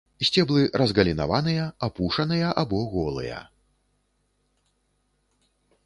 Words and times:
Сцеблы 0.27 0.61
разгалінаваныя, 0.81 1.67
апушаныя 1.87 2.49
або 2.63 2.81
голыя. 2.95 3.39